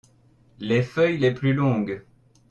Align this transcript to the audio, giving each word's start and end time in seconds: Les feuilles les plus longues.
Les 0.57 0.81
feuilles 0.81 1.19
les 1.19 1.31
plus 1.31 1.53
longues. 1.53 2.03